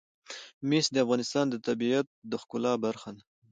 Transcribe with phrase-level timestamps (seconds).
[0.69, 3.23] مس د افغانستان د طبیعت د ښکلا برخه ده.